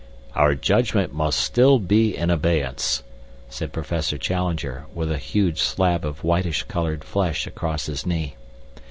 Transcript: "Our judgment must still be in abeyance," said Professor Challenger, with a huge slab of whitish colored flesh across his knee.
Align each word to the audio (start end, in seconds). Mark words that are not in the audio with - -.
"Our 0.33 0.55
judgment 0.55 1.13
must 1.13 1.39
still 1.39 1.77
be 1.77 2.17
in 2.17 2.31
abeyance," 2.31 3.03
said 3.49 3.71
Professor 3.71 4.17
Challenger, 4.17 4.87
with 4.95 5.11
a 5.11 5.19
huge 5.19 5.61
slab 5.61 6.03
of 6.05 6.23
whitish 6.23 6.63
colored 6.63 7.03
flesh 7.03 7.45
across 7.45 7.85
his 7.85 8.03
knee. 8.03 8.35